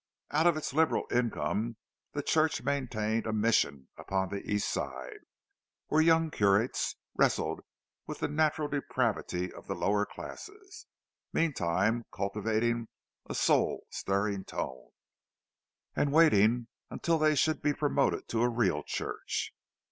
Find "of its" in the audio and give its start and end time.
0.47-0.73